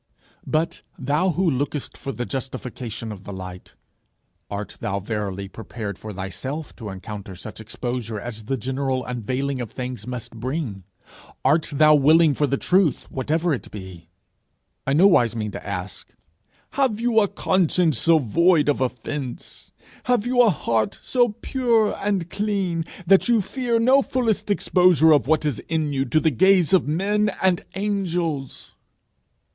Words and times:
But, 0.47 0.81
thou 0.97 1.29
who 1.29 1.47
lookest 1.47 1.95
for 1.95 2.11
the 2.11 2.25
justification 2.25 3.11
of 3.11 3.23
the 3.23 3.31
light, 3.31 3.75
art 4.49 4.77
thou 4.79 4.99
verily 4.99 5.47
prepared 5.47 5.99
for 5.99 6.11
thyself 6.11 6.75
to 6.77 6.89
encounter 6.89 7.35
such 7.35 7.59
exposure 7.61 8.19
as 8.19 8.45
the 8.45 8.57
general 8.57 9.05
unveiling 9.05 9.61
of 9.61 9.69
things 9.69 10.07
must 10.07 10.31
bring? 10.31 10.85
Art 11.45 11.69
thou 11.71 11.93
willing 11.93 12.33
for 12.33 12.47
the 12.47 12.57
truth 12.57 13.11
whatever 13.11 13.53
it 13.53 13.69
be? 13.69 14.09
I 14.87 14.93
nowise 14.93 15.35
mean 15.35 15.51
to 15.51 15.63
ask, 15.63 16.09
Have 16.71 16.99
you 16.99 17.19
a 17.19 17.27
conscience 17.27 17.99
so 17.99 18.17
void 18.17 18.69
of 18.69 18.81
offence, 18.81 19.69
have 20.05 20.25
you 20.25 20.41
a 20.41 20.49
heart 20.49 20.99
so 21.03 21.29
pure 21.43 21.95
and 22.03 22.27
clean, 22.27 22.85
that 23.05 23.27
you 23.29 23.39
fear 23.39 23.77
no 23.79 24.01
fullest 24.01 24.49
exposure 24.49 25.11
of 25.11 25.27
what 25.27 25.45
is 25.45 25.59
in 25.69 25.93
you 25.93 26.05
to 26.05 26.19
the 26.19 26.31
gaze 26.31 26.73
of 26.73 26.87
men 26.87 27.29
and 27.43 27.63
angels? 27.75 28.71